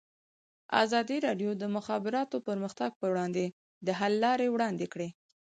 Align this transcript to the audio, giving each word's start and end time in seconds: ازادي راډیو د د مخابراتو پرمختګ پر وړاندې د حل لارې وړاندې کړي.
ازادي 0.83 1.17
راډیو 1.27 1.51
د 1.55 1.59
د 1.61 1.65
مخابراتو 1.75 2.37
پرمختګ 2.47 2.89
پر 2.99 3.09
وړاندې 3.13 3.45
د 3.85 3.87
حل 3.99 4.13
لارې 4.25 4.47
وړاندې 4.51 4.85
کړي. 4.93 5.09